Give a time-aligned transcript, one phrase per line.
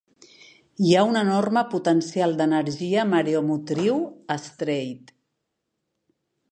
[0.85, 4.01] Hi ha un enorme potencial d'energia mareomotriu
[4.37, 5.17] a Strait.